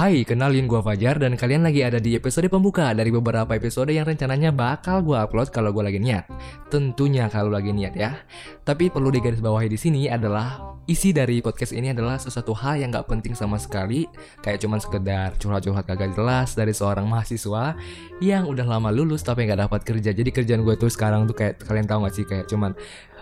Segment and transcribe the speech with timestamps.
[0.00, 4.08] Hai, kenalin gue Fajar dan kalian lagi ada di episode pembuka dari beberapa episode yang
[4.08, 6.24] rencananya bakal gue upload kalau gue lagi niat.
[6.72, 8.16] Tentunya kalau lagi niat ya.
[8.64, 13.12] Tapi perlu digarisbawahi di sini adalah isi dari podcast ini adalah sesuatu hal yang gak
[13.12, 14.08] penting sama sekali,
[14.40, 17.76] kayak cuman sekedar curhat-curhat kagak jelas dari seorang mahasiswa
[18.24, 20.16] yang udah lama lulus tapi nggak dapat kerja.
[20.16, 22.72] Jadi kerjaan gue tuh sekarang tuh kayak kalian tahu gak sih kayak cuman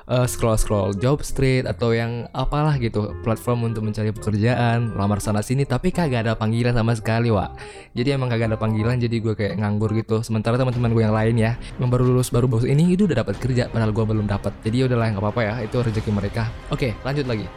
[0.09, 5.69] uh, scroll-scroll job street atau yang apalah gitu platform untuk mencari pekerjaan lamar sana sini
[5.69, 7.53] tapi kagak ada panggilan sama sekali wa
[7.93, 10.21] jadi emang kagak ada panggilan jadi gue kayak nganggur gitu.
[10.23, 13.37] Sementara teman-teman gue yang lain ya yang baru lulus baru baru ini itu udah dapat
[13.43, 14.53] kerja padahal gue belum dapat.
[14.65, 16.47] Jadi ya udahlah nggak apa-apa ya itu rezeki mereka.
[16.73, 17.47] Oke lanjut lagi.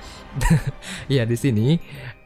[1.12, 1.76] Ya di sini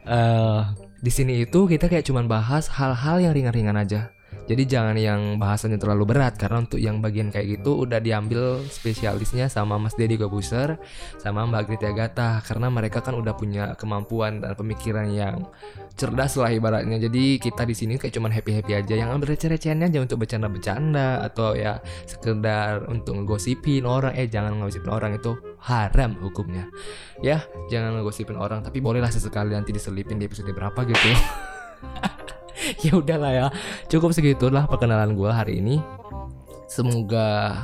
[0.06, 0.62] uh,
[1.02, 4.14] di sini itu kita kayak cuman bahas hal-hal yang ringan-ringan aja
[4.46, 9.50] jadi jangan yang bahasanya terlalu berat karena untuk yang bagian kayak gitu udah diambil spesialisnya
[9.50, 10.78] sama Mas Deddy Gobuser
[11.18, 15.50] sama Mbak Grita Gata karena mereka kan udah punya kemampuan dan pemikiran yang
[15.98, 17.02] cerdas lah ibaratnya.
[17.02, 21.58] Jadi kita di sini kayak cuman happy-happy aja yang ambil receh-recehannya aja untuk bercanda-bercanda atau
[21.58, 25.34] ya sekedar untuk ngegosipin orang eh jangan ngegosipin orang itu
[25.66, 26.70] haram hukumnya.
[27.18, 31.10] Ya, jangan ngegosipin orang tapi bolehlah sesekali nanti diselipin di episode berapa gitu.
[32.84, 33.46] ya udahlah ya.
[33.90, 35.76] Cukup segitulah perkenalan gue hari ini.
[36.66, 37.54] Semoga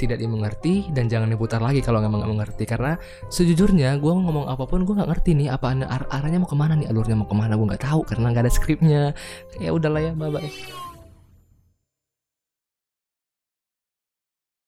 [0.00, 2.64] tidak dimengerti dan jangan diputar lagi kalau nggak mengerti.
[2.66, 2.98] Karena
[3.30, 6.74] sejujurnya gue ngomong apa pun gue nggak ngerti nih apa ar arahnya mau ke mana
[6.74, 9.02] nih alurnya mau ke mana gue nggak tahu karena nggak ada skripnya.
[9.62, 10.91] Ya udahlah ya bye bye